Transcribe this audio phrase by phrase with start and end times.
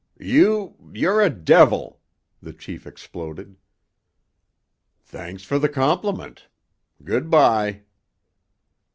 [0.19, 1.99] "You—you're a devil!"
[2.41, 3.57] the chief exploded.
[5.03, 6.47] "Thanks for the compliment!
[7.03, 7.83] Good by!"